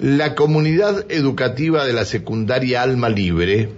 La 0.00 0.34
comunidad 0.34 1.12
educativa 1.12 1.84
de 1.84 1.92
la 1.92 2.06
secundaria 2.06 2.82
Alma 2.82 3.10
Libre 3.10 3.68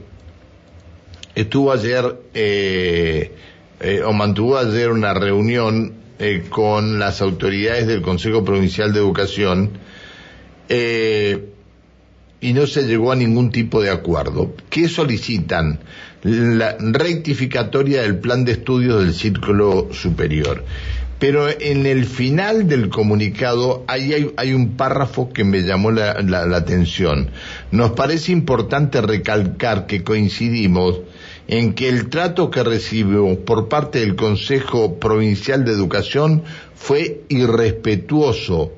estuvo 1.35 1.73
ayer, 1.73 2.17
eh, 2.33 3.33
eh, 3.81 4.03
o 4.05 4.13
mantuvo 4.13 4.57
ayer 4.57 4.93
una 4.93 5.15
reunión 5.15 5.95
eh, 6.21 6.45
con 6.49 7.01
las 7.01 7.23
autoridades 7.23 7.89
del 7.89 8.03
Consejo 8.03 8.45
Provincial 8.45 8.93
de 8.93 9.01
Educación 9.01 9.71
y 10.69 12.53
no 12.53 12.67
se 12.69 12.85
llegó 12.85 13.11
a 13.11 13.17
ningún 13.17 13.51
tipo 13.51 13.83
de 13.83 13.91
acuerdo. 13.91 14.55
¿Qué 14.71 14.89
solicitan? 14.89 15.81
La 16.23 16.77
rectificatoria 16.79 18.03
del 18.03 18.19
plan 18.19 18.45
de 18.45 18.53
estudios 18.53 19.05
del 19.05 19.13
círculo 19.13 19.89
superior. 19.93 20.65
Pero 21.23 21.47
en 21.49 21.87
el 21.87 22.07
final 22.07 22.67
del 22.67 22.89
comunicado 22.89 23.85
hay, 23.87 24.53
un 24.55 24.77
párrafo 24.77 25.33
que 25.33 25.45
me 25.45 25.63
llamó 25.63 25.93
la, 25.93 26.17
atención. 26.57 27.31
Nos 27.71 27.93
parece 27.93 28.33
importante 28.33 29.01
recalcar 29.01 29.87
que 29.87 30.03
coincidimos 30.03 30.99
en 31.47 31.75
que 31.75 31.89
el 31.89 32.09
trato 32.09 32.51
que 32.51 32.65
recibimos 32.65 33.37
por 33.37 33.69
parte 33.69 34.01
del 34.01 34.17
Consejo 34.17 34.99
Provincial 34.99 35.65
de 35.65 35.71
Educación 35.71 36.43
fue 36.75 37.21
irrespetuoso. 37.29 38.73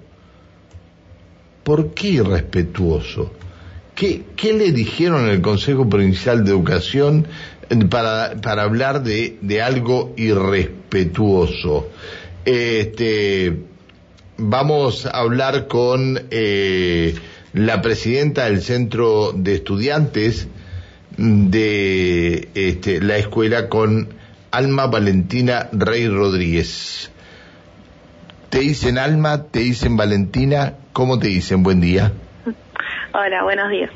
¿Por 1.63 1.95
qué 1.95 2.09
irrespetuoso? 2.09 3.33
¿Qué, 3.95 4.23
le 4.53 4.71
dijeron 4.73 5.31
el 5.31 5.41
Consejo 5.41 5.89
Provincial 5.89 6.45
de 6.45 6.51
Educación 6.51 7.27
para, 7.89 8.35
para 8.43 8.65
hablar 8.65 9.03
de 9.03 9.63
algo 9.63 10.13
irrespetuoso? 10.19 11.89
Este, 12.45 13.57
vamos 14.37 15.07
a 15.07 15.11
hablar 15.21 15.67
con 15.67 16.21
eh, 16.31 17.15
la 17.53 17.81
presidenta 17.81 18.45
del 18.45 18.61
Centro 18.61 19.33
de 19.33 19.55
Estudiantes 19.55 20.49
de 21.17 22.49
este, 22.55 23.01
la 23.01 23.17
escuela, 23.17 23.69
con 23.69 24.09
Alma 24.51 24.87
Valentina 24.87 25.69
Rey 25.73 26.09
Rodríguez. 26.09 27.11
¿Te 28.51 28.61
dicen 28.61 28.99
Alma? 28.99 29.45
¿Te 29.45 29.61
dicen 29.61 29.97
Valentina? 29.97 30.75
¿Cómo 30.93 31.19
te 31.19 31.29
dicen? 31.29 31.63
Buen 31.63 31.81
día. 31.81 32.13
Hola, 33.13 33.43
buenos 33.45 33.71
días. 33.71 33.91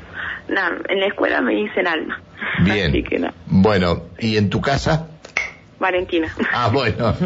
en 0.47 0.99
la 0.99 1.05
escuela 1.05 1.41
me 1.41 1.53
dicen 1.53 1.87
Alma. 1.87 2.21
Bien. 2.63 2.93
Bueno, 3.45 4.03
¿y 4.19 4.37
en 4.37 4.49
tu 4.49 4.61
casa? 4.61 5.07
Valentina. 5.79 6.33
Ah, 6.51 6.69
bueno. 6.71 7.15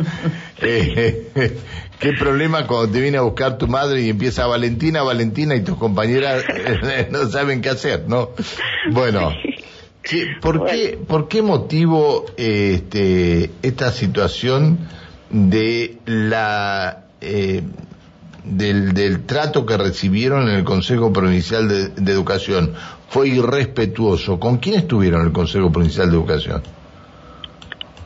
Eh, 0.65 1.27
¿Qué 1.99 2.13
problema 2.13 2.67
cuando 2.67 2.93
te 2.93 3.01
viene 3.01 3.17
a 3.17 3.21
buscar 3.21 3.57
tu 3.57 3.67
madre 3.67 4.01
y 4.01 4.09
empieza 4.09 4.47
Valentina, 4.47 5.03
Valentina 5.03 5.55
y 5.55 5.63
tus 5.63 5.77
compañeras 5.77 6.43
eh, 6.47 7.07
no 7.11 7.27
saben 7.27 7.61
qué 7.61 7.69
hacer, 7.69 8.05
¿no? 8.07 8.29
Bueno. 8.91 9.33
¿por, 10.41 10.65
qué, 10.65 10.97
¿Por 11.05 11.27
qué 11.27 11.41
motivo 11.41 12.25
este, 12.37 13.51
esta 13.61 13.91
situación 13.91 14.79
de 15.29 15.97
la 16.05 17.05
eh, 17.19 17.61
del, 18.45 18.93
del, 18.93 19.25
trato 19.25 19.65
que 19.65 19.77
recibieron 19.77 20.47
en 20.47 20.55
el 20.55 20.63
Consejo 20.63 21.11
Provincial 21.11 21.67
de, 21.67 21.89
de 21.89 22.11
Educación 22.11 22.73
fue 23.09 23.29
irrespetuoso? 23.29 24.39
¿Con 24.39 24.57
quién 24.57 24.75
estuvieron 24.75 25.21
en 25.21 25.27
el 25.27 25.33
Consejo 25.33 25.71
Provincial 25.71 26.09
de 26.09 26.15
Educación? 26.15 26.63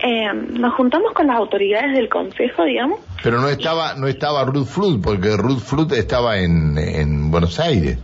Eh, 0.08 0.33
nos 0.33 0.73
juntamos 0.75 1.11
con 1.11 1.27
las 1.27 1.36
autoridades 1.36 1.94
del 1.94 2.08
consejo, 2.08 2.63
digamos. 2.63 3.02
Pero 3.22 3.41
no 3.41 3.50
estaba 3.50 3.94
no 3.95 4.08
estaba 4.08 4.45
Ruth 4.45 4.66
Flut, 4.66 5.03
porque 5.03 5.36
Ruth 5.36 5.59
Flut 5.59 5.91
estaba 5.91 6.38
en, 6.38 6.77
en 6.77 7.30
Buenos 7.30 7.59
Aires. 7.59 7.99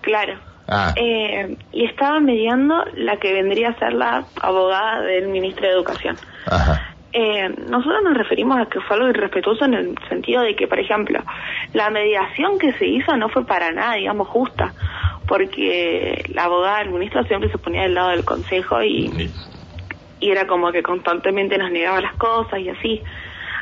Claro. 0.00 0.38
Ah. 0.66 0.94
Eh, 0.96 1.58
y 1.70 1.84
estaba 1.84 2.18
mediando 2.20 2.82
la 2.94 3.18
que 3.18 3.34
vendría 3.34 3.70
a 3.70 3.78
ser 3.78 3.92
la 3.92 4.24
abogada 4.40 5.02
del 5.02 5.28
ministro 5.28 5.66
de 5.66 5.74
Educación. 5.74 6.16
Ajá. 6.46 6.94
Eh, 7.12 7.50
nosotros 7.68 8.02
nos 8.02 8.16
referimos 8.16 8.58
a 8.58 8.64
que 8.64 8.80
fue 8.80 8.96
algo 8.96 9.10
irrespetuoso 9.10 9.66
en 9.66 9.74
el 9.74 9.94
sentido 10.08 10.40
de 10.40 10.56
que, 10.56 10.66
por 10.66 10.80
ejemplo, 10.80 11.20
la 11.74 11.90
mediación 11.90 12.58
que 12.58 12.72
se 12.72 12.86
hizo 12.86 13.14
no 13.18 13.28
fue 13.28 13.44
para 13.44 13.70
nada, 13.70 13.96
digamos, 13.96 14.28
justa, 14.28 14.72
porque 15.28 16.24
la 16.32 16.44
abogada 16.44 16.78
del 16.78 16.90
ministro 16.90 17.22
siempre 17.24 17.50
se 17.50 17.58
ponía 17.58 17.82
del 17.82 17.94
lado 17.94 18.08
del 18.10 18.24
consejo 18.24 18.82
y 18.82 19.30
y 20.24 20.30
era 20.30 20.46
como 20.46 20.72
que 20.72 20.82
constantemente 20.82 21.58
nos 21.58 21.70
negaba 21.70 22.00
las 22.00 22.14
cosas 22.16 22.58
y 22.58 22.70
así. 22.70 23.02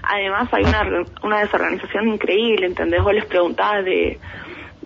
Además 0.05 0.49
hay 0.53 0.63
una, 0.63 1.05
una 1.25 1.41
desorganización 1.41 2.07
increíble, 2.07 2.67
¿entendés? 2.67 3.03
Vos 3.03 3.13
les 3.13 3.25
preguntabas 3.25 3.85
de, 3.85 4.21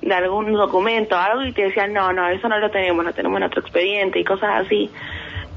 de 0.00 0.14
algún 0.14 0.50
documento 0.54 1.18
algo 1.18 1.44
y 1.44 1.52
te 1.52 1.64
decían, 1.64 1.92
no, 1.92 2.14
no, 2.14 2.28
eso 2.30 2.48
no 2.48 2.58
lo 2.58 2.70
tenemos, 2.70 3.04
no 3.04 3.12
tenemos 3.12 3.36
en 3.36 3.42
otro 3.42 3.60
expediente 3.60 4.18
y 4.18 4.24
cosas 4.24 4.64
así. 4.64 4.90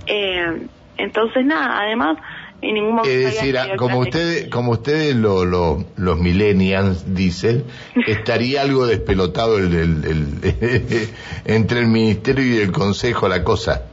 Eh, 0.07 0.67
entonces, 0.97 1.45
nada, 1.45 1.79
además, 1.83 2.17
en 2.61 2.73
ningún 2.73 2.95
momento... 2.95 3.17
Es 3.17 3.35
decir, 3.35 3.57
como 3.77 3.99
ustedes, 3.99 4.49
como 4.49 4.71
ustedes 4.71 5.15
lo, 5.15 5.45
lo, 5.45 5.85
los 5.95 6.19
millennials 6.19 7.15
dicen, 7.15 7.63
estaría 8.07 8.63
algo 8.63 8.87
despelotado 8.87 9.57
el, 9.57 9.73
el, 9.73 10.35
entre 11.45 11.79
el 11.79 11.87
ministerio 11.87 12.43
y 12.43 12.57
el 12.57 12.73
consejo 12.73 13.29
la 13.29 13.45
cosa. 13.45 13.88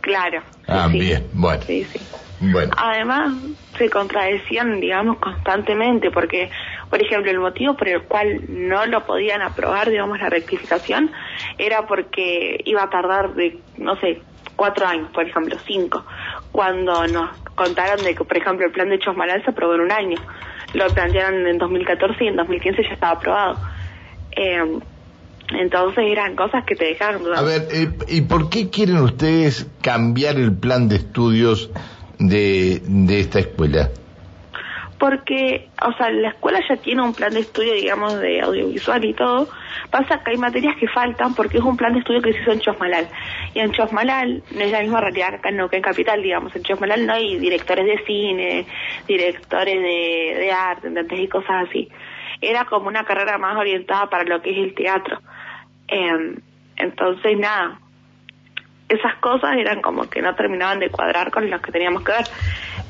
Claro. 0.00 0.42
Ah, 0.66 0.88
bien, 0.90 1.28
bueno. 1.32 1.62
Sí, 1.62 1.84
sí. 1.84 2.00
Bueno. 2.40 2.72
Además, 2.76 3.34
se 3.76 3.90
contradecían, 3.90 4.80
digamos, 4.80 5.18
constantemente, 5.18 6.10
porque, 6.10 6.50
por 6.88 7.02
ejemplo, 7.02 7.30
el 7.30 7.38
motivo 7.38 7.76
por 7.76 7.88
el 7.88 8.02
cual 8.02 8.40
no 8.48 8.86
lo 8.86 9.04
podían 9.04 9.42
aprobar, 9.42 9.90
digamos, 9.90 10.18
la 10.18 10.30
rectificación, 10.30 11.10
era 11.58 11.86
porque 11.86 12.60
iba 12.64 12.82
a 12.82 12.88
tardar 12.88 13.34
de, 13.34 13.58
no 13.76 13.96
sé, 13.96 14.22
cuatro 14.56 14.86
años, 14.86 15.10
por 15.12 15.26
ejemplo, 15.26 15.56
cinco, 15.66 16.04
cuando 16.50 17.06
nos 17.08 17.30
contaron 17.54 18.02
de 18.02 18.14
que, 18.14 18.24
por 18.24 18.36
ejemplo, 18.36 18.66
el 18.66 18.72
plan 18.72 18.88
de 18.88 18.98
Chosmalal 18.98 19.44
se 19.44 19.50
aprobó 19.50 19.74
en 19.74 19.82
un 19.82 19.92
año. 19.92 20.16
Lo 20.72 20.86
plantearon 20.88 21.46
en 21.46 21.58
2014 21.58 22.24
y 22.24 22.28
en 22.28 22.36
2015 22.36 22.82
ya 22.84 22.94
estaba 22.94 23.12
aprobado. 23.12 23.58
Eh, 24.32 24.78
entonces 25.52 26.04
eran 26.06 26.36
cosas 26.36 26.64
que 26.64 26.76
te 26.76 26.86
dejaron 26.86 27.22
A 27.34 27.42
ver, 27.42 27.68
eh, 27.72 27.88
¿y 28.08 28.22
por 28.22 28.50
qué 28.50 28.70
quieren 28.70 28.98
ustedes 28.98 29.66
cambiar 29.82 30.36
el 30.36 30.56
plan 30.56 30.88
de 30.88 30.96
estudios 30.96 31.70
de, 32.18 32.82
de 32.84 33.20
esta 33.20 33.40
escuela? 33.40 33.90
Porque, 35.00 35.70
o 35.82 35.94
sea, 35.94 36.10
la 36.10 36.28
escuela 36.28 36.60
ya 36.68 36.76
tiene 36.76 37.00
un 37.00 37.14
plan 37.14 37.32
de 37.32 37.40
estudio, 37.40 37.72
digamos, 37.72 38.20
de 38.20 38.42
audiovisual 38.42 39.02
y 39.02 39.14
todo. 39.14 39.48
Pasa 39.90 40.22
que 40.22 40.32
hay 40.32 40.36
materias 40.36 40.76
que 40.76 40.86
faltan 40.88 41.34
porque 41.34 41.56
es 41.56 41.64
un 41.64 41.78
plan 41.78 41.94
de 41.94 42.00
estudio 42.00 42.20
que 42.20 42.34
se 42.34 42.40
hizo 42.42 42.52
en 42.52 42.60
Chosmalal. 42.60 43.08
Y 43.54 43.60
en 43.60 43.72
Chosmalal 43.72 44.42
no 44.54 44.60
es 44.60 44.70
la 44.70 44.80
misma 44.80 45.00
realidad 45.00 45.32
acá 45.36 45.50
no, 45.52 45.70
que 45.70 45.78
en 45.78 45.82
Capital, 45.82 46.22
digamos. 46.22 46.54
En 46.54 46.64
Chosmalal 46.64 47.06
no 47.06 47.14
hay 47.14 47.38
directores 47.38 47.86
de 47.86 48.04
cine, 48.04 48.66
directores 49.08 49.80
de, 49.80 50.34
de 50.38 50.52
arte. 50.52 50.90
Y 51.16 51.28
cosas 51.28 51.66
así. 51.66 51.88
Era 52.42 52.66
como 52.66 52.88
una 52.88 53.04
carrera 53.04 53.38
más 53.38 53.56
orientada 53.56 54.10
para 54.10 54.24
lo 54.24 54.42
que 54.42 54.50
es 54.50 54.58
el 54.58 54.74
teatro. 54.74 55.18
Eh, 55.90 56.40
entonces, 56.76 57.38
nada, 57.38 57.78
esas 58.88 59.16
cosas 59.20 59.56
eran 59.56 59.80
como 59.82 60.10
que 60.10 60.20
no 60.20 60.34
terminaban 60.34 60.80
de 60.80 60.90
cuadrar 60.90 61.30
con 61.30 61.48
las 61.48 61.60
que 61.60 61.70
teníamos 61.72 62.02
que 62.02 62.12
ver. 62.12 62.24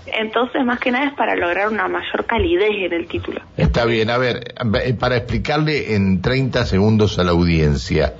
Entonces, 0.07 0.65
más 0.65 0.81
que 0.81 0.91
nada 0.91 1.07
es 1.07 1.15
para 1.15 1.37
lograr 1.37 1.69
una 1.69 1.87
mayor 1.89 2.25
calidez 2.25 2.71
en 2.71 2.93
el 2.93 3.07
título. 3.07 3.43
Está 3.57 3.85
bien, 3.85 4.11
a 4.11 4.17
ver, 4.17 4.55
eh, 4.85 4.95
para 4.95 5.19
explicarle 5.19 5.95
en 5.95 6.23
30 6.23 6.65
segundos 6.65 7.19
a 7.19 7.25
la 7.25 7.33
audiencia, 7.33 8.15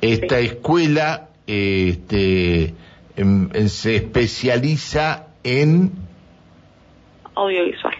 esta 0.00 0.38
escuela 0.40 1.28
este, 1.46 2.74
em, 3.16 3.68
se 3.68 3.96
especializa 3.96 5.26
en... 5.44 5.92
Audiovisual. 7.34 7.94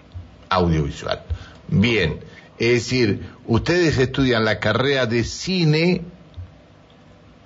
Audiovisual. 0.49 1.21
Bien, 1.69 2.19
es 2.59 2.73
decir, 2.73 3.21
ustedes 3.47 3.97
estudian 3.99 4.45
la 4.45 4.59
carrera 4.59 5.07
de 5.07 5.23
cine 5.23 6.03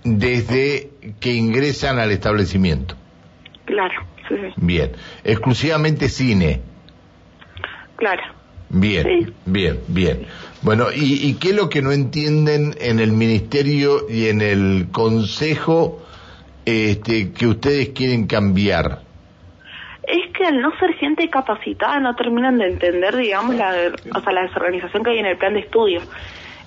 desde 0.05 0.91
que 1.21 1.33
ingresan 1.33 1.99
al 1.99 2.13
establecimiento. 2.13 2.95
Claro, 3.65 3.95
sí, 4.29 4.35
Bien, 4.57 4.93
exclusivamente 5.25 6.09
cine. 6.09 6.61
Claro. 7.97 8.23
Bien, 8.69 9.33
bien, 9.47 9.81
bien. 9.89 10.27
Bueno, 10.63 10.87
¿y, 10.95 11.29
¿y, 11.29 11.35
qué 11.35 11.51
es 11.51 11.57
lo 11.57 11.69
que 11.69 11.81
no 11.81 11.93
entienden 11.93 12.75
en 12.81 12.99
el 12.99 13.13
ministerio 13.13 14.09
y 14.09 14.29
en 14.29 14.41
el 14.41 14.89
consejo 14.91 16.03
este, 16.65 17.33
que 17.33 17.47
ustedes 17.47 17.91
quieren 17.91 18.27
cambiar? 18.27 19.01
Es 20.03 20.33
que 20.37 20.45
al 20.45 20.61
no 20.61 20.77
ser 20.79 20.95
gente 20.95 21.29
capacitada 21.31 22.01
no 22.01 22.15
terminan 22.15 22.59
de 22.59 22.69
entender, 22.69 23.17
digamos, 23.17 23.55
la, 23.55 23.93
o 24.15 24.21
sea, 24.21 24.33
la 24.33 24.43
desorganización 24.43 25.05
que 25.05 25.11
hay 25.11 25.19
en 25.19 25.27
el 25.27 25.37
plan 25.37 25.55
de 25.55 25.61
estudio. 25.61 26.01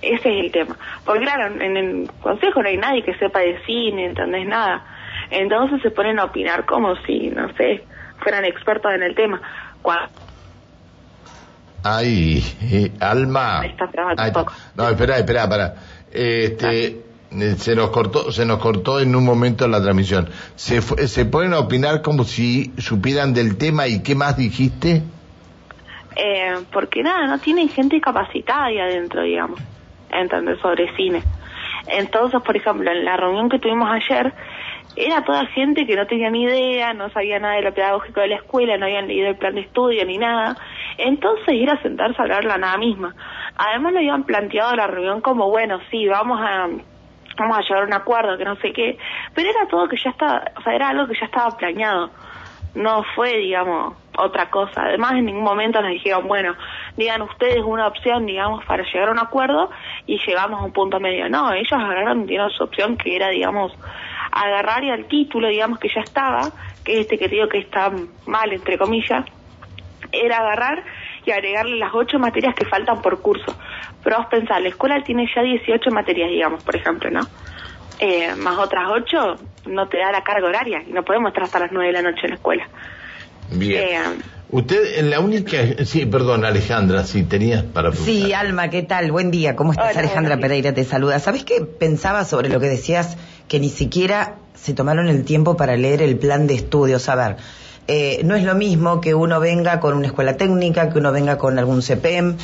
Ese 0.02 0.16
es 0.16 0.46
el 0.46 0.52
tema. 0.52 0.78
Porque 1.06 1.22
claro, 1.22 1.62
en 1.62 1.78
el 1.78 2.12
consejo 2.22 2.62
no 2.62 2.70
hay 2.70 2.78
nadie 2.78 3.04
que 3.04 3.16
sepa 3.16 3.40
de 3.40 3.60
cine, 3.66 4.06
¿entendés? 4.06 4.48
Nada. 4.48 4.86
Entonces 5.30 5.82
se 5.82 5.92
ponen 5.92 6.20
a 6.20 6.26
opinar 6.26 6.66
como 6.66 6.96
si, 6.98 7.30
no 7.30 7.52
sé, 7.54 7.84
fueran 8.20 8.46
expertos 8.46 8.94
en 8.94 9.04
el 9.04 9.16
tema. 9.16 9.42
Ay, 11.84 12.44
eh, 12.62 12.92
Alma. 13.00 13.62
Ay, 13.62 13.76
no, 14.76 14.90
espera, 14.90 15.18
espera, 15.18 15.48
para. 15.48 15.76
Este, 16.12 16.88
eh, 17.32 17.56
se 17.58 17.76
nos 17.76 17.90
cortó, 17.90 18.32
se 18.32 18.46
nos 18.46 18.60
cortó 18.60 19.00
en 19.00 19.16
un 19.16 19.24
momento 19.24 19.68
la 19.68 19.82
transmisión. 19.82 20.30
¿Se, 20.56 20.82
¿Se 20.82 21.26
pueden 21.26 21.54
opinar 21.54 22.02
como 22.02 22.24
si 22.24 22.74
supieran 22.78 23.34
del 23.34 23.58
tema 23.58 23.88
y 23.88 24.02
qué 24.02 24.16
más 24.16 24.36
dijiste? 24.38 25.04
Eh, 26.16 26.56
porque 26.74 27.04
nada, 27.04 27.28
no 27.28 27.38
tienen 27.40 27.70
gente 27.70 28.02
capacitada 28.02 28.66
ahí 28.66 28.80
adentro, 28.80 29.22
digamos, 29.22 29.60
entender 30.22 30.60
sobre 30.60 30.94
cine. 30.96 31.24
Entonces, 31.88 32.42
por 32.42 32.56
ejemplo, 32.56 32.92
en 32.92 33.06
la 33.06 33.18
reunión 33.18 33.50
que 33.50 33.60
tuvimos 33.60 33.90
ayer, 33.90 34.34
era 34.96 35.24
toda 35.24 35.46
gente 35.48 35.86
que 35.86 35.96
no 35.96 36.08
tenía 36.08 36.30
ni 36.30 36.44
idea, 36.44 36.94
no 36.94 37.10
sabía 37.10 37.40
nada 37.40 37.56
de 37.56 37.62
lo 37.62 37.74
pedagógico 37.74 38.20
de 38.20 38.30
la 38.30 38.36
escuela, 38.38 38.78
no 38.78 38.86
habían 38.86 39.08
leído 39.08 39.30
el 39.30 39.38
plan 39.38 39.54
de 39.56 39.62
estudio 39.62 40.04
ni 40.06 40.18
nada. 40.18 40.58
Entonces 40.98 41.54
ir 41.54 41.70
a 41.70 41.82
sentarse 41.82 42.20
a 42.20 42.24
hablar 42.24 42.44
la 42.44 42.58
nada 42.58 42.78
misma. 42.78 43.14
Además 43.56 43.94
lo 43.94 44.00
habían 44.00 44.24
planteado 44.24 44.76
la 44.76 44.88
reunión 44.88 45.22
como, 45.22 45.50
bueno, 45.50 45.80
sí, 45.92 46.08
vamos 46.08 46.40
a 46.42 46.68
vamos 47.38 47.58
a 47.58 47.62
llegar 47.62 47.84
a 47.84 47.86
un 47.86 47.94
acuerdo, 47.94 48.38
que 48.38 48.46
no 48.46 48.56
sé 48.56 48.74
qué, 48.74 48.98
pero 49.36 49.50
era 49.50 49.68
todo 49.68 49.88
que 49.88 49.98
ya 50.04 50.10
estaba, 50.10 50.44
o 50.58 50.62
sea, 50.64 50.74
era 50.74 50.90
algo 50.90 51.08
que 51.08 51.14
ya 51.20 51.28
estaba 51.28 51.56
planeado. 51.56 52.10
No 52.74 53.04
fue, 53.16 53.38
digamos, 53.38 53.96
otra 54.18 54.50
cosa. 54.50 54.84
Además, 54.84 55.14
en 55.14 55.26
ningún 55.26 55.44
momento 55.44 55.82
nos 55.82 55.92
dijeron, 55.92 56.28
bueno, 56.28 56.56
digan 56.96 57.22
ustedes 57.22 57.64
una 57.64 57.88
opción, 57.88 58.26
digamos, 58.26 58.64
para 58.66 58.84
llegar 58.84 59.10
a 59.10 59.12
un 59.12 59.20
acuerdo 59.20 59.70
y 60.06 60.20
llegamos 60.26 60.60
a 60.62 60.64
un 60.64 60.72
punto 60.72 61.00
medio. 61.00 61.30
No, 61.30 61.54
ellos 61.54 61.72
agarraron, 61.72 62.26
digamos, 62.26 62.54
su 62.54 62.64
opción 62.64 62.98
que 62.98 63.16
era, 63.16 63.30
digamos, 63.30 63.74
agarrar 64.32 64.84
y 64.84 64.92
al 64.92 65.06
título, 65.06 65.48
digamos, 65.48 65.80
que 65.80 65.90
ya 65.94 66.02
estaba, 66.02 66.42
que 66.84 67.00
este 67.00 67.18
que 67.18 67.28
digo 67.28 67.48
que 67.48 67.60
está 67.60 67.92
mal, 68.26 68.52
entre 68.52 68.78
comillas, 68.78 69.26
era 70.12 70.38
agarrar 70.38 70.84
y 71.26 71.32
agregarle 71.32 71.78
las 71.78 71.94
ocho 71.94 72.20
materias 72.20 72.56
que 72.56 72.66
faltan 72.66 73.02
por 73.02 73.22
curso. 73.22 73.56
Pero 74.04 74.18
vos 74.18 74.28
pensás, 74.28 74.62
la 74.62 74.70
escuela 74.70 75.04
tiene 75.04 75.30
ya 75.36 75.42
18 75.42 75.92
materias, 75.92 76.30
digamos, 76.30 76.64
por 76.64 76.76
ejemplo, 76.76 77.10
¿no? 77.12 77.22
Eh, 78.00 78.36
más 78.36 78.58
otras 78.58 78.90
ocho, 78.90 79.36
no 79.66 79.88
te 79.88 79.98
da 79.98 80.12
la 80.12 80.24
carga 80.24 80.48
horaria 80.48 80.84
y 80.88 80.94
no 80.94 81.04
podemos 81.04 81.30
estar 81.30 81.44
hasta 81.44 81.60
las 81.60 81.72
nueve 81.72 81.88
de 81.88 82.02
la 82.02 82.10
noche 82.10 82.22
en 82.24 82.30
la 82.30 82.36
escuela. 82.36 82.68
Bien. 83.52 83.84
Eh, 83.84 84.02
Usted, 84.50 85.00
en 85.00 85.10
la 85.10 85.20
única. 85.20 85.58
Sí, 85.86 86.06
perdón, 86.06 86.46
Alejandra, 86.46 87.04
si 87.04 87.24
tenías 87.24 87.64
para. 87.64 87.92
Sí, 87.92 88.32
Alma, 88.32 88.70
¿qué 88.70 88.82
tal? 88.82 89.12
Buen 89.12 89.30
día. 89.30 89.58
¿Cómo 89.58 89.74
estás? 89.74 89.98
Alejandra 89.98 90.38
Pereira 90.38 90.74
te 90.74 90.86
saluda. 90.86 91.20
¿Sabes 91.20 91.44
qué 91.44 91.62
pensaba 91.62 92.24
sobre 92.24 92.48
lo 92.48 92.62
que 92.62 92.68
decías? 92.68 93.18
Que 93.50 93.60
ni 93.60 93.70
siquiera 93.70 94.36
se 94.56 94.74
tomaron 94.74 95.10
el 95.10 95.26
tiempo 95.26 95.58
para 95.58 95.76
leer 95.76 96.02
el 96.02 96.18
plan 96.18 96.48
de 96.48 96.56
estudios. 96.56 97.10
A 97.10 97.16
ver, 97.16 97.36
eh, 97.90 98.22
no 98.24 98.36
es 98.36 98.44
lo 98.44 98.56
mismo 98.56 99.02
que 99.02 99.16
uno 99.16 99.42
venga 99.42 99.82
con 99.82 99.96
una 99.96 100.08
escuela 100.08 100.38
técnica, 100.38 100.90
que 100.90 101.00
uno 101.00 101.12
venga 101.12 101.38
con 101.38 101.60
algún 101.60 101.82
CPEM. 101.82 102.38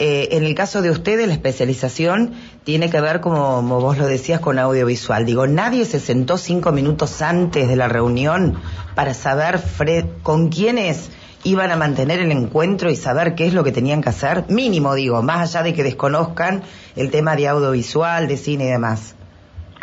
Eh, 0.00 0.36
en 0.36 0.44
el 0.44 0.54
caso 0.54 0.80
de 0.80 0.92
ustedes, 0.92 1.26
la 1.26 1.32
especialización 1.32 2.32
tiene 2.62 2.88
que 2.88 3.00
ver, 3.00 3.20
como, 3.20 3.60
vos 3.62 3.98
lo 3.98 4.06
decías, 4.06 4.38
con 4.38 4.60
audiovisual. 4.60 5.26
Digo, 5.26 5.48
nadie 5.48 5.84
se 5.84 5.98
sentó 5.98 6.38
cinco 6.38 6.70
minutos 6.70 7.20
antes 7.20 7.66
de 7.66 7.74
la 7.74 7.88
reunión 7.88 8.60
para 8.94 9.12
saber 9.12 9.58
Fred, 9.58 10.04
con 10.22 10.50
quiénes 10.50 11.10
iban 11.42 11.72
a 11.72 11.76
mantener 11.76 12.20
el 12.20 12.30
encuentro 12.30 12.90
y 12.90 12.94
saber 12.94 13.34
qué 13.34 13.46
es 13.46 13.54
lo 13.54 13.64
que 13.64 13.72
tenían 13.72 14.00
que 14.00 14.10
hacer, 14.10 14.44
mínimo 14.48 14.94
digo, 14.94 15.20
más 15.20 15.52
allá 15.52 15.64
de 15.64 15.74
que 15.74 15.82
desconozcan 15.82 16.62
el 16.94 17.10
tema 17.10 17.34
de 17.34 17.48
audiovisual, 17.48 18.28
de 18.28 18.36
cine 18.36 18.66
y 18.66 18.70
demás. 18.70 19.16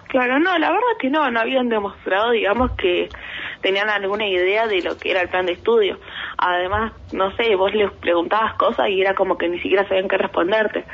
Claro, 0.07 0.39
no, 0.39 0.57
la 0.57 0.69
verdad 0.69 0.91
es 0.94 1.01
que 1.01 1.09
no, 1.09 1.29
no 1.29 1.41
habían 1.41 1.67
demostrado, 1.67 2.31
digamos, 2.31 2.71
que 2.77 3.09
tenían 3.62 3.89
alguna 3.89 4.25
idea 4.25 4.65
de 4.65 4.81
lo 4.81 4.95
que 4.95 5.12
era 5.12 5.21
el 5.21 5.27
plan 5.27 5.45
de 5.45 5.51
estudio. 5.51 6.00
Además, 6.47 6.94
no 7.12 7.31
sé, 7.38 7.56
vos 7.56 7.74
les 7.74 7.92
preguntabas 7.94 8.53
cosas 8.53 8.88
y 8.89 9.01
era 9.01 9.15
como 9.15 9.36
que 9.36 9.50
ni 9.50 9.59
siquiera 9.59 9.88
sabían 9.88 10.07
qué 10.07 10.15
responderte. 10.15 10.86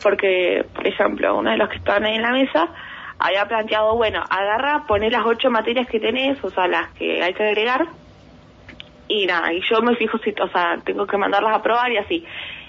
Porque, 0.00 0.64
por 0.72 0.86
ejemplo, 0.86 1.36
uno 1.36 1.50
de 1.50 1.56
los 1.56 1.68
que 1.70 1.78
estaban 1.78 2.04
ahí 2.04 2.14
en 2.14 2.22
la 2.22 2.30
mesa 2.30 2.68
había 3.18 3.48
planteado, 3.48 3.96
bueno, 3.96 4.22
agarra, 4.30 4.84
poné 4.86 5.10
las 5.10 5.26
ocho 5.26 5.50
materias 5.50 5.88
que 5.88 5.98
tenés, 5.98 6.38
o 6.44 6.50
sea, 6.50 6.68
las 6.68 6.90
que 6.90 7.20
hay 7.20 7.34
que 7.34 7.42
agregar, 7.42 7.88
y 9.08 9.26
nada, 9.26 9.52
y 9.52 9.60
yo 9.68 9.82
me 9.82 9.96
fijo 9.96 10.18
si, 10.18 10.32
o 10.40 10.48
sea, 10.50 10.78
tengo 10.84 11.04
que 11.04 11.16
mandarlas 11.16 11.56
a 11.56 11.62
probar 11.62 11.90
y 11.90 11.96
así. 11.96 12.24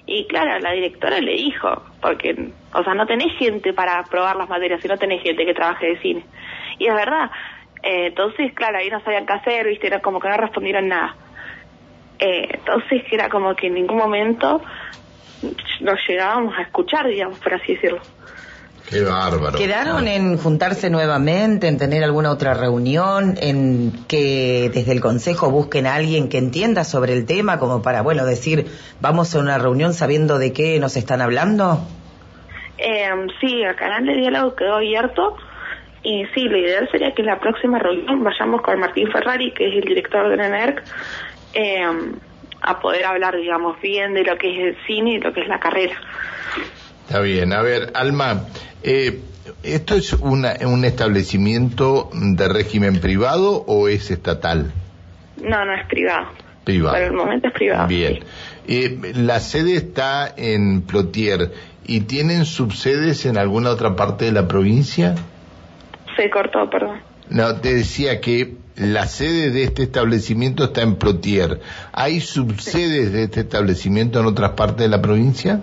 Y 0.08 0.26
claro, 0.26 0.58
la 0.58 0.72
directora 0.72 1.20
le 1.20 1.34
dijo, 1.34 1.84
porque, 2.02 2.50
o 2.74 2.84
sea, 2.84 2.96
no 2.96 3.06
tenés 3.06 3.32
gente 3.38 3.74
para 3.74 4.04
probar 4.06 4.38
las 4.38 4.50
materias, 4.50 4.82
si 4.82 4.88
no 4.88 4.98
tenés 4.98 5.22
gente 5.22 5.46
que 5.46 5.54
trabaje 5.54 5.86
de 5.86 6.00
cine. 6.00 6.26
Y 6.80 6.88
es 6.88 6.96
verdad. 6.96 7.30
Eh, 7.84 8.08
entonces, 8.08 8.54
claro, 8.56 8.80
ahí 8.80 8.90
no 8.90 9.00
sabían 9.02 9.28
qué 9.28 9.34
hacer, 9.34 9.68
viste, 9.68 9.86
era 9.86 10.02
como 10.02 10.20
que 10.20 10.30
no 10.30 10.38
respondieron 10.38 10.88
nada. 10.88 11.16
Eh, 12.24 12.48
entonces, 12.54 13.04
era 13.12 13.28
como 13.28 13.54
que 13.54 13.68
en 13.68 13.74
ningún 13.74 13.98
momento 13.98 14.62
nos 15.82 16.00
llegábamos 16.08 16.58
a 16.58 16.62
escuchar, 16.62 17.06
digamos, 17.06 17.38
por 17.40 17.54
así 17.54 17.74
decirlo. 17.74 18.00
Qué 18.90 19.02
bárbaro. 19.02 19.58
¿Quedaron 19.58 20.08
en 20.08 20.38
juntarse 20.38 20.90
nuevamente, 20.90 21.68
en 21.68 21.78
tener 21.78 22.02
alguna 22.02 22.32
otra 22.32 22.54
reunión, 22.54 23.36
en 23.42 23.92
que 24.08 24.72
desde 24.74 24.94
el 24.94 25.02
Consejo 25.02 25.52
busquen 25.52 25.86
a 25.86 25.96
alguien 25.96 26.30
que 26.30 26.38
entienda 26.38 26.86
sobre 26.86 27.12
el 27.12 27.26
tema, 27.26 27.60
como 27.60 27.82
para, 27.82 28.02
bueno, 28.02 28.26
decir, 28.26 28.68
vamos 29.02 29.36
a 29.36 29.40
una 29.40 29.58
reunión 29.58 29.94
sabiendo 29.94 30.38
de 30.38 30.54
qué 30.54 30.80
nos 30.80 30.96
están 30.96 31.22
hablando? 31.22 31.80
Eh, 32.78 33.10
sí, 33.42 33.64
el 33.64 33.76
canal 33.76 34.06
de 34.06 34.16
diálogo 34.16 34.56
quedó 34.56 34.76
abierto 34.76 35.36
y 36.04 36.26
sí, 36.34 36.44
lo 36.44 36.58
ideal 36.58 36.88
sería 36.90 37.14
que 37.14 37.22
en 37.22 37.28
la 37.28 37.40
próxima 37.40 37.80
reunión 37.80 38.24
vayamos 38.24 38.62
con 38.62 38.80
Martín 38.80 39.10
Ferrari, 39.12 39.52
que 39.54 39.68
es 39.68 39.76
el 39.76 39.82
director 39.82 40.30
de 40.30 40.38
NERC, 40.38 40.84
eh, 41.54 41.84
a 42.62 42.80
poder 42.80 43.06
hablar, 43.06 43.36
digamos, 43.36 43.80
bien 43.82 44.14
de 44.14 44.24
lo 44.24 44.38
que 44.38 44.50
es 44.52 44.76
el 44.76 44.86
cine 44.86 45.16
y 45.16 45.20
lo 45.20 45.34
que 45.34 45.42
es 45.42 45.48
la 45.48 45.60
carrera. 45.60 45.96
Está 47.06 47.20
bien. 47.20 47.52
A 47.54 47.62
ver, 47.62 47.92
Alma, 47.94 48.46
eh, 48.82 49.20
¿esto 49.64 49.96
es 49.96 50.14
una, 50.14 50.54
un 50.66 50.86
establecimiento 50.86 52.10
de 52.14 52.48
régimen 52.48 53.00
privado 53.02 53.64
o 53.68 53.90
es 53.90 54.10
estatal? 54.12 54.72
No, 55.42 55.66
no 55.66 55.74
es 55.74 55.86
privado. 55.88 56.28
Privado. 56.64 56.96
Por 56.96 57.04
el 57.04 57.14
momento 57.14 57.48
es 57.50 57.54
privado. 57.54 57.88
Bien. 57.88 58.20
Eh, 58.68 59.14
la 59.16 59.42
sede 59.42 59.76
está 59.76 60.34
en 60.36 60.84
Plotier. 60.84 61.52
¿Y 61.86 62.02
tienen 62.02 62.46
subsedes 62.46 63.26
en 63.26 63.38
alguna 63.38 63.72
otra 63.72 63.98
parte 63.98 64.24
de 64.24 64.32
la 64.32 64.48
provincia? 64.48 65.16
Se 66.16 66.30
cortó, 66.30 66.70
perdón. 66.70 67.02
No, 67.30 67.60
te 67.60 67.74
decía 67.74 68.22
que 68.22 68.56
la 68.76 69.06
sede 69.06 69.52
de 69.52 69.64
este 69.64 69.84
establecimiento 69.84 70.64
está 70.64 70.82
en 70.82 70.96
Plotier. 70.96 71.60
¿Hay 71.92 72.20
subsedes 72.20 73.14
de 73.14 73.24
este 73.24 73.42
establecimiento 73.42 74.20
en 74.20 74.26
otras 74.26 74.52
partes 74.52 74.80
de 74.80 74.88
la 74.90 75.02
provincia? 75.02 75.62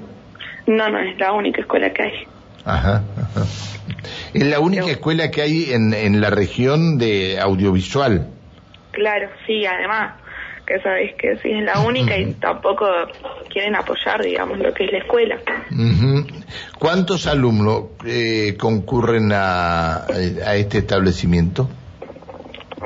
No, 0.66 0.88
no, 0.88 0.98
es 1.00 1.18
la 1.18 1.32
única 1.32 1.60
escuela 1.60 1.92
que 1.92 2.02
hay. 2.02 2.12
Ajá, 2.64 3.02
ajá. 3.16 3.46
Es 4.34 4.46
la 4.46 4.60
única 4.60 4.86
escuela 4.86 5.30
que 5.30 5.42
hay 5.42 5.72
en, 5.72 5.92
en 5.92 6.20
la 6.20 6.30
región 6.30 6.98
de 6.98 7.40
audiovisual. 7.40 8.28
Claro, 8.92 9.28
sí, 9.46 9.64
además, 9.66 10.14
que 10.66 10.80
sabéis 10.80 11.12
que 11.18 11.36
sí 11.38 11.50
es 11.50 11.64
la 11.64 11.80
única 11.80 12.16
y 12.16 12.34
tampoco 12.34 12.86
quieren 13.48 13.74
apoyar, 13.74 14.22
digamos, 14.22 14.58
lo 14.58 14.72
que 14.72 14.84
es 14.84 14.92
la 14.92 14.98
escuela. 14.98 15.36
¿Cuántos 16.78 17.26
alumnos 17.26 17.84
eh, 18.04 18.56
concurren 18.58 19.32
a, 19.32 20.04
a 20.04 20.54
este 20.54 20.78
establecimiento? 20.78 21.68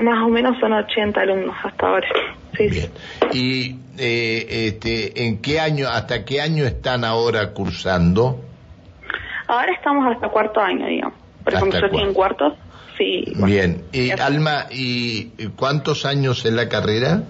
Más 0.00 0.22
o 0.24 0.28
menos 0.28 0.58
son 0.58 0.72
80 0.72 1.20
alumnos 1.20 1.54
hasta 1.62 1.86
ahora. 1.86 2.08
Sí, 2.56 2.68
Bien. 2.68 2.90
¿Y 3.32 3.76
eh, 3.98 4.66
este, 4.68 5.26
en 5.26 5.40
qué 5.40 5.60
año, 5.60 5.88
hasta 5.88 6.24
qué 6.24 6.40
año 6.40 6.64
están 6.64 7.04
ahora 7.04 7.52
cursando? 7.52 8.40
Ahora 9.46 9.72
estamos 9.72 10.12
hasta 10.12 10.28
cuarto 10.28 10.60
año, 10.60 10.86
digamos. 10.86 11.18
Por 11.44 11.54
ejemplo, 11.54 11.80
yo 11.80 11.86
estoy 11.86 12.02
en 12.02 12.14
cuarto. 12.14 12.56
Sí. 12.96 13.24
Bien. 13.36 13.82
Y 13.92 14.10
Alma, 14.12 14.66
¿y 14.70 15.30
cuántos 15.56 16.06
años 16.06 16.44
en 16.46 16.56
la 16.56 16.68
carrera? 16.68 17.22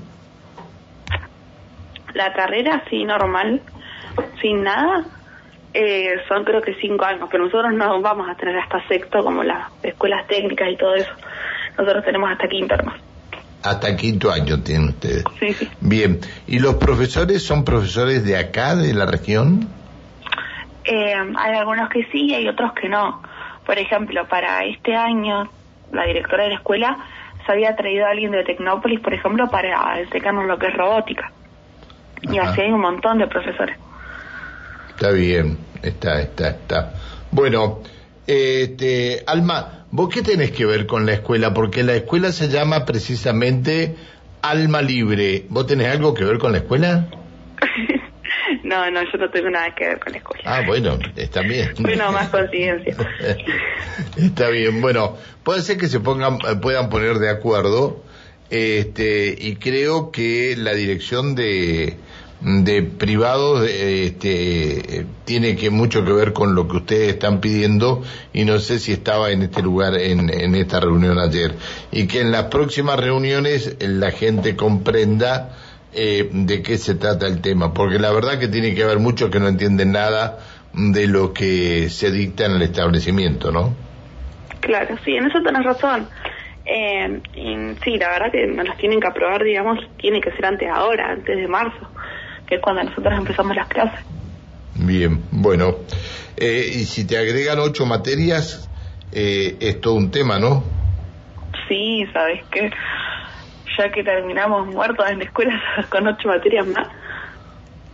La 2.14 2.32
carrera, 2.32 2.84
sí, 2.88 3.04
normal, 3.04 3.60
sin 4.40 4.62
nada, 4.62 5.04
eh, 5.72 6.14
son 6.28 6.44
creo 6.44 6.62
que 6.62 6.74
cinco 6.74 7.04
años, 7.04 7.28
pero 7.30 7.44
nosotros 7.44 7.74
no 7.74 8.00
vamos 8.00 8.28
a 8.28 8.36
tener 8.36 8.56
hasta 8.56 8.86
sexto 8.86 9.24
como 9.24 9.42
las 9.42 9.68
escuelas 9.82 10.24
técnicas 10.28 10.70
y 10.70 10.76
todo 10.76 10.94
eso. 10.94 11.10
Nosotros 11.78 12.04
tenemos 12.04 12.30
hasta 12.30 12.48
quinto 12.48 12.74
hermano. 12.74 12.98
Hasta 13.62 13.96
quinto 13.96 14.30
año 14.30 14.62
tienen 14.62 14.90
ustedes. 14.90 15.24
Sí, 15.40 15.54
sí. 15.54 15.68
Bien. 15.80 16.20
¿Y 16.46 16.58
los 16.58 16.74
profesores 16.74 17.42
son 17.42 17.64
profesores 17.64 18.24
de 18.24 18.36
acá, 18.36 18.76
de 18.76 18.92
la 18.92 19.06
región? 19.06 19.68
Eh, 20.84 21.14
hay 21.36 21.54
algunos 21.54 21.88
que 21.88 22.04
sí 22.12 22.26
y 22.26 22.34
hay 22.34 22.48
otros 22.48 22.72
que 22.74 22.88
no. 22.88 23.22
Por 23.64 23.78
ejemplo, 23.78 24.26
para 24.28 24.64
este 24.64 24.94
año, 24.94 25.50
la 25.92 26.04
directora 26.04 26.44
de 26.44 26.50
la 26.50 26.56
escuela 26.56 26.98
se 27.46 27.52
había 27.52 27.74
traído 27.74 28.06
a 28.06 28.10
alguien 28.10 28.32
de 28.32 28.44
Tecnópolis, 28.44 29.00
por 29.00 29.14
ejemplo, 29.14 29.48
para 29.50 29.98
enseñarnos 29.98 30.46
lo 30.46 30.58
que 30.58 30.66
es 30.66 30.76
robótica. 30.76 31.32
Y 32.22 32.38
así 32.38 32.60
hay 32.60 32.72
un 32.72 32.80
montón 32.80 33.18
de 33.18 33.26
profesores. 33.26 33.78
Está 34.90 35.10
bien, 35.10 35.58
está, 35.82 36.20
está, 36.20 36.50
está. 36.50 36.94
Bueno, 37.30 37.80
este, 38.26 39.22
Alma, 39.26 39.83
¿vos 39.94 40.08
qué 40.12 40.22
tenés 40.22 40.50
que 40.50 40.66
ver 40.66 40.86
con 40.86 41.06
la 41.06 41.12
escuela? 41.12 41.54
Porque 41.54 41.84
la 41.84 41.94
escuela 41.94 42.32
se 42.32 42.48
llama 42.48 42.84
precisamente 42.84 43.94
Alma 44.42 44.82
Libre. 44.82 45.46
¿Vos 45.48 45.68
tenés 45.68 45.86
algo 45.86 46.14
que 46.14 46.24
ver 46.24 46.38
con 46.38 46.52
la 46.52 46.58
escuela? 46.58 47.06
No, 48.62 48.90
no, 48.90 49.02
yo 49.02 49.18
no 49.18 49.28
tengo 49.30 49.50
nada 49.50 49.74
que 49.74 49.84
ver 49.84 50.00
con 50.00 50.12
la 50.12 50.18
escuela. 50.18 50.42
Ah, 50.46 50.62
bueno, 50.66 50.98
está 51.16 51.42
bien. 51.42 51.74
Bueno, 51.78 52.10
más 52.12 52.30
coincidencia. 52.30 52.96
está 54.16 54.48
bien, 54.48 54.80
bueno, 54.80 55.18
puede 55.42 55.60
ser 55.60 55.76
que 55.76 55.86
se 55.86 56.00
pongan, 56.00 56.38
puedan 56.62 56.88
poner 56.88 57.18
de 57.18 57.28
acuerdo, 57.28 58.02
este, 58.48 59.36
y 59.38 59.56
creo 59.56 60.10
que 60.10 60.56
la 60.56 60.72
dirección 60.72 61.34
de, 61.34 61.96
de 62.44 62.82
privados 62.82 63.66
este, 63.70 65.06
tiene 65.24 65.56
que 65.56 65.70
mucho 65.70 66.04
que 66.04 66.12
ver 66.12 66.34
con 66.34 66.54
lo 66.54 66.68
que 66.68 66.76
ustedes 66.76 67.08
están 67.14 67.40
pidiendo 67.40 68.02
y 68.34 68.44
no 68.44 68.58
sé 68.58 68.78
si 68.78 68.92
estaba 68.92 69.30
en 69.30 69.42
este 69.42 69.62
lugar 69.62 69.94
en, 69.94 70.54
esta 70.54 70.78
reunión 70.78 71.18
ayer 71.18 71.54
y 71.90 72.06
que 72.06 72.20
en 72.20 72.30
las 72.30 72.44
próximas 72.44 73.00
reuniones 73.00 73.78
la 73.80 74.10
gente 74.10 74.56
comprenda 74.56 75.56
eh, 75.94 76.28
de 76.30 76.62
qué 76.62 76.76
se 76.76 76.96
trata 76.96 77.26
el 77.26 77.40
tema, 77.40 77.72
porque 77.72 77.98
la 77.98 78.12
verdad 78.12 78.38
que 78.38 78.48
tiene 78.48 78.74
que 78.74 78.82
haber 78.82 78.98
muchos 78.98 79.30
que 79.30 79.40
no 79.40 79.48
entienden 79.48 79.92
nada 79.92 80.38
de 80.74 81.06
lo 81.06 81.32
que 81.32 81.88
se 81.88 82.10
dicta 82.10 82.44
en 82.44 82.52
el 82.52 82.62
establecimiento, 82.62 83.52
¿no? 83.52 83.74
Claro, 84.60 84.96
sí, 85.04 85.16
en 85.16 85.26
eso 85.26 85.40
tenés 85.42 85.64
razón. 85.64 86.08
Eh, 86.66 87.20
sí, 87.84 87.96
la 87.98 88.08
verdad 88.08 88.32
que 88.32 88.46
nos 88.46 88.66
las 88.66 88.76
tienen 88.78 89.00
que 89.00 89.06
aprobar, 89.06 89.44
digamos, 89.44 89.78
tiene 89.98 90.20
que 90.20 90.30
ser 90.32 90.46
antes 90.46 90.68
ahora, 90.68 91.10
antes 91.12 91.36
de 91.36 91.46
marzo, 91.46 91.88
que 92.46 92.56
es 92.56 92.60
cuando 92.60 92.84
nosotros 92.84 93.14
empezamos 93.16 93.56
las 93.56 93.68
clases. 93.68 94.00
Bien, 94.74 95.22
bueno. 95.30 95.76
Eh, 96.36 96.66
y 96.74 96.84
si 96.84 97.06
te 97.06 97.16
agregan 97.16 97.58
ocho 97.60 97.86
materias, 97.86 98.68
eh, 99.12 99.56
es 99.60 99.80
todo 99.80 99.94
un 99.94 100.10
tema, 100.10 100.38
¿no? 100.38 100.64
Sí, 101.68 102.04
sabes 102.12 102.44
que 102.50 102.70
ya 103.78 103.90
que 103.90 104.02
terminamos 104.02 104.66
muertos 104.66 105.06
en 105.08 105.18
la 105.18 105.24
escuela 105.24 105.60
con 105.90 106.06
ocho 106.06 106.28
materias 106.28 106.66
más. 106.66 106.88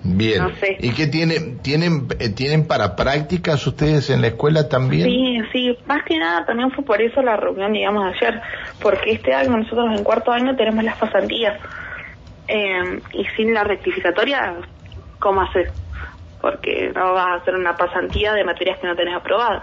Bien. 0.03 0.45
¿Y 0.79 0.95
qué 0.95 1.07
tienen, 1.07 1.59
tienen, 1.59 2.09
eh, 2.19 2.31
tienen 2.31 2.67
para 2.67 2.97
prácticas 2.97 3.67
ustedes 3.67 4.09
en 4.09 4.23
la 4.23 4.29
escuela 4.29 4.67
también? 4.67 5.05
Sí, 5.05 5.39
sí, 5.53 5.79
más 5.87 6.03
que 6.05 6.19
nada 6.19 6.47
también 6.47 6.71
fue 6.71 6.83
por 6.85 7.03
eso 7.03 7.21
la 7.21 7.37
reunión, 7.37 7.75
digamos, 7.75 8.15
ayer, 8.15 8.41
porque 8.81 9.13
este 9.13 9.35
año 9.35 9.59
nosotros 9.59 9.89
en 9.95 10.03
cuarto 10.03 10.33
año 10.33 10.57
tenemos 10.57 10.85
las 10.85 10.97
pasantías 10.97 11.59
eh, 12.51 13.01
y 13.13 13.25
sin 13.37 13.55
la 13.55 13.63
rectificatoria, 13.63 14.57
¿cómo 15.21 15.43
hacer? 15.43 15.71
Porque 16.41 16.91
no 16.93 17.13
vas 17.13 17.27
a 17.29 17.35
hacer 17.35 17.55
una 17.55 17.77
pasantía 17.77 18.33
de 18.33 18.43
materias 18.43 18.79
que 18.81 18.89
no 18.89 18.97
tenés 18.97 19.15
aprobadas. 19.15 19.63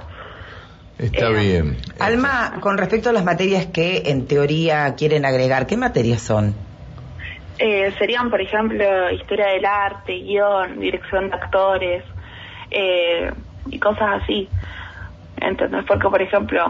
Está 0.98 1.28
eh, 1.28 1.34
bien. 1.34 1.78
Alma, 2.00 2.60
con 2.62 2.78
respecto 2.78 3.10
a 3.10 3.14
las 3.14 3.26
materias 3.26 3.66
que 3.68 4.04
en 4.06 4.26
teoría 4.26 4.96
quieren 4.96 5.26
agregar, 5.26 5.68
¿qué 5.68 5.76
materias 5.76 6.22
son? 6.22 6.56
Eh, 7.60 7.92
serían, 7.98 8.30
por 8.30 8.40
ejemplo, 8.40 9.12
historia 9.12 9.48
del 9.48 9.66
arte, 9.66 10.14
guion, 10.14 10.80
dirección 10.80 11.30
de 11.30 11.36
actores 11.36 12.04
eh, 12.72 13.32
y 13.70 13.80
cosas 13.80 14.22
así. 14.24 14.48
Entonces, 15.42 15.84
porque, 15.86 16.08
por 16.08 16.22
ejemplo, 16.22 16.64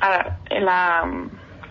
a 0.00 0.10
ver, 0.10 0.32
en 0.50 0.64
la, 0.64 1.04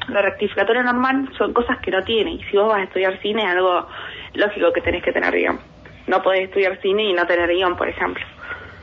la 0.10 0.22
rectificatoria 0.22 0.84
normal 0.84 1.30
son 1.38 1.54
cosas 1.54 1.78
que 1.82 1.92
no 1.92 2.04
tiene. 2.04 2.34
Y 2.34 2.44
si 2.44 2.58
vos 2.58 2.70
vas 2.70 2.80
a 2.80 2.84
estudiar 2.84 3.20
cine, 3.22 3.44
es 3.44 3.50
algo 3.50 3.88
lógico 4.34 4.74
que 4.74 4.82
tenés 4.82 5.04
que 5.04 5.12
tener 5.12 5.34
guion. 5.34 5.60
No 6.08 6.22
podés 6.22 6.46
estudiar 6.46 6.80
cine 6.82 7.04
y 7.04 7.14
no 7.14 7.26
tener 7.26 7.50
guion, 7.50 7.78
por 7.78 7.88
ejemplo. 7.88 8.24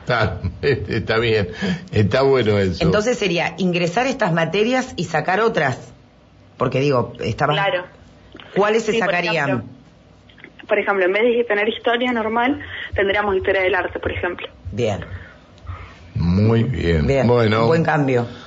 Está, 0.01 0.39
bien, 1.19 1.49
está 1.91 2.23
bueno 2.23 2.57
eso. 2.57 2.83
Entonces 2.83 3.17
sería 3.17 3.53
ingresar 3.57 4.07
estas 4.07 4.33
materias 4.33 4.93
y 4.97 5.05
sacar 5.05 5.39
otras. 5.39 5.93
Porque 6.57 6.79
digo, 6.79 7.13
estaban... 7.19 7.55
Claro. 7.55 7.85
¿Cuáles 8.55 8.83
se 8.83 8.97
sacarían? 8.97 9.63
Por 10.67 10.79
ejemplo, 10.79 11.05
en 11.05 11.13
vez 11.13 11.23
de 11.23 11.43
tener 11.43 11.67
historia 11.69 12.11
normal, 12.11 12.61
tendríamos 12.93 13.35
historia 13.35 13.61
del 13.61 13.75
arte, 13.75 13.99
por 13.99 14.11
ejemplo. 14.11 14.47
Bien. 14.71 15.05
Muy 16.15 16.63
bien. 16.63 17.07
bien. 17.07 17.27
Bueno. 17.27 17.67
buen 17.67 17.83
cambio. 17.83 18.27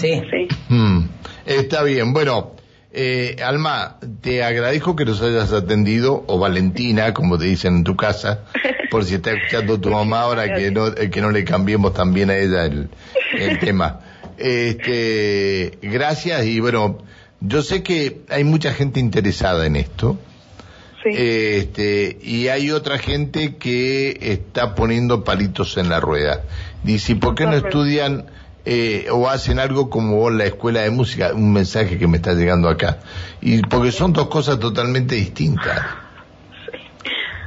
Sí. 0.00 0.22
sí. 0.30 0.48
Mm. 0.68 1.08
Está 1.50 1.82
bien. 1.82 2.12
Bueno, 2.12 2.52
eh, 2.92 3.34
Alma, 3.44 3.98
te 4.20 4.44
agradezco 4.44 4.94
que 4.94 5.04
nos 5.04 5.20
hayas 5.20 5.52
atendido, 5.52 6.22
o 6.28 6.38
Valentina, 6.38 7.12
como 7.12 7.38
te 7.38 7.46
dicen 7.46 7.78
en 7.78 7.84
tu 7.84 7.96
casa, 7.96 8.44
por 8.88 9.04
si 9.04 9.16
está 9.16 9.32
escuchando 9.32 9.80
tu 9.80 9.90
mamá 9.90 10.20
ahora, 10.20 10.54
que 10.54 10.70
no, 10.70 10.86
eh, 10.86 11.10
que 11.10 11.20
no 11.20 11.32
le 11.32 11.42
cambiemos 11.42 11.92
también 11.92 12.30
a 12.30 12.36
ella 12.36 12.66
el, 12.66 12.88
tema. 13.58 13.98
Este, 14.38 15.76
gracias 15.82 16.46
y 16.46 16.60
bueno, 16.60 16.98
yo 17.40 17.62
sé 17.62 17.82
que 17.82 18.20
hay 18.28 18.44
mucha 18.44 18.72
gente 18.72 19.00
interesada 19.00 19.66
en 19.66 19.74
esto. 19.74 20.16
Este, 21.04 22.16
y 22.22 22.46
hay 22.46 22.70
otra 22.70 22.98
gente 22.98 23.56
que 23.56 24.18
está 24.20 24.76
poniendo 24.76 25.24
palitos 25.24 25.78
en 25.78 25.88
la 25.88 25.98
rueda. 25.98 26.42
Dice, 26.84 27.16
¿por 27.16 27.34
qué 27.34 27.46
no 27.46 27.54
estudian 27.54 28.26
eh, 28.64 29.06
o 29.10 29.28
hacen 29.28 29.58
algo 29.58 29.88
como 29.88 30.28
la 30.30 30.44
escuela 30.44 30.80
de 30.82 30.90
música, 30.90 31.32
un 31.34 31.52
mensaje 31.52 31.98
que 31.98 32.06
me 32.06 32.18
está 32.18 32.34
llegando 32.34 32.68
acá. 32.68 32.98
Y 33.40 33.62
porque 33.62 33.92
son 33.92 34.12
dos 34.12 34.28
cosas 34.28 34.58
totalmente 34.58 35.14
distintas. 35.14 35.80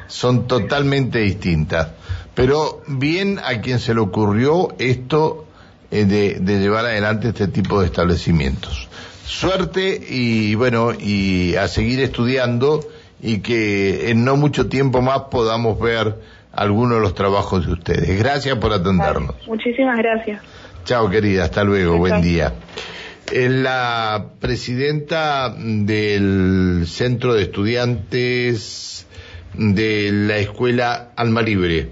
Son 0.08 0.48
totalmente 0.48 1.20
distintas. 1.20 1.90
Pero 2.34 2.82
bien 2.88 3.40
a 3.44 3.62
quien 3.62 3.80
se 3.80 3.94
le 3.94 4.00
ocurrió 4.00 4.70
esto 4.80 5.46
eh, 5.92 6.06
de, 6.06 6.40
de 6.40 6.60
llevar 6.60 6.86
adelante 6.86 7.30
este 7.30 7.48
tipo 7.48 7.80
de 7.80 7.88
establecimientos. 7.88 8.88
Suerte 9.26 10.02
y 10.10 10.56
bueno, 10.56 10.94
y 10.94 11.56
a 11.56 11.68
seguir 11.68 12.00
estudiando 12.00 12.82
y 13.22 13.40
que 13.40 14.10
en 14.10 14.26
no 14.26 14.36
mucho 14.36 14.68
tiempo 14.68 15.02
más 15.02 15.22
podamos 15.32 15.80
ver 15.80 16.20
algunos 16.54 16.98
de 16.98 17.02
los 17.02 17.16
trabajos 17.16 17.66
de 17.66 17.74
ustedes. 17.74 18.18
Gracias 18.18 18.58
por 18.58 18.72
atendernos. 18.72 19.36
Muchísimas 19.48 19.98
gracias. 19.98 20.42
Chao, 20.86 21.10
querida, 21.10 21.46
hasta 21.46 21.64
luego, 21.64 21.98
buen 21.98 22.22
día. 22.22 22.54
La 23.34 24.26
presidenta 24.40 25.54
del 25.58 26.84
Centro 26.86 27.34
de 27.34 27.44
Estudiantes 27.44 29.08
de 29.54 30.12
la 30.12 30.38
Escuela 30.38 31.12
Alma 31.16 31.42
Libre, 31.42 31.90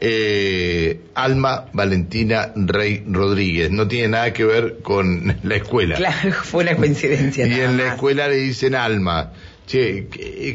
eh, 0.00 1.00
Alma 1.14 1.66
Valentina 1.72 2.52
Rey 2.54 3.04
Rodríguez. 3.08 3.70
No 3.70 3.88
tiene 3.88 4.08
nada 4.08 4.32
que 4.32 4.44
ver 4.44 4.78
con 4.82 5.36
la 5.42 5.56
escuela. 5.56 5.96
Claro, 5.96 6.32
fue 6.32 6.64
una 6.64 6.76
coincidencia. 6.76 7.46
y 7.46 7.60
en 7.60 7.78
la 7.78 7.94
escuela 7.94 8.28
le 8.28 8.36
dicen 8.36 8.74
Alma. 8.74 9.32
Che, 9.66 10.06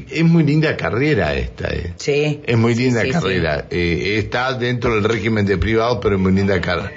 es 0.09 0.23
muy 0.23 0.43
linda 0.43 0.77
carrera 0.77 1.35
esta, 1.35 1.67
eh. 1.67 1.93
Sí. 1.97 2.41
Es 2.45 2.57
muy 2.57 2.75
linda 2.75 3.03
carrera. 3.09 3.67
Eh, 3.69 4.15
está 4.17 4.53
dentro 4.53 4.95
del 4.95 5.03
régimen 5.03 5.45
de 5.45 5.57
privado, 5.57 5.99
pero 5.99 6.15
es 6.15 6.21
muy 6.21 6.31
linda 6.31 6.61
carrera. 6.61 6.91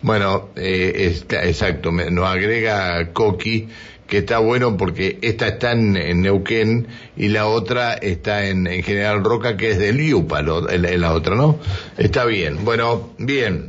Bueno, 0.00 0.50
eh, 0.56 1.16
exacto, 1.28 1.90
nos 1.90 2.26
agrega 2.26 3.12
Coqui, 3.12 3.68
que 4.06 4.18
está 4.18 4.38
bueno 4.38 4.76
porque 4.76 5.18
esta 5.22 5.48
está 5.48 5.72
en, 5.72 6.22
Neuquén 6.22 6.86
y 7.16 7.28
la 7.28 7.46
otra 7.46 7.94
está 7.94 8.46
en, 8.46 8.66
General 8.82 9.22
Roca, 9.22 9.56
que 9.56 9.70
es 9.70 9.78
del 9.78 9.98
Yupa, 9.98 10.42
la 10.42 11.12
otra, 11.12 11.34
¿no? 11.34 11.58
Está 11.96 12.24
bien, 12.24 12.64
bueno, 12.64 13.10
bien. 13.18 13.66